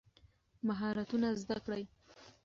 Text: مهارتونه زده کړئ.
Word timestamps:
مهارتونه 0.67 1.29
زده 1.41 1.57
کړئ. 1.65 1.83